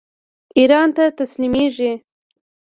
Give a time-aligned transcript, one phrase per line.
[0.59, 1.91] ایران ته تسلیمیږي.